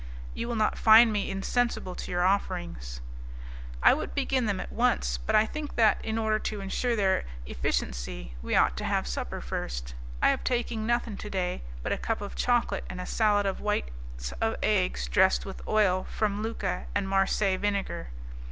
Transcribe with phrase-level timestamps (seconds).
[0.33, 3.01] "You will not find me insensible to your offerings."
[3.83, 7.23] "I would begin them at once, but I think that, in order to insure their
[7.45, 9.93] efficiency, we ought to have supper first.
[10.19, 13.61] I have taken nothing to day but a cup of chocolate and a salad of
[13.61, 18.07] whites of eggs dressed with oil from Lucca and Marseilles vinegar."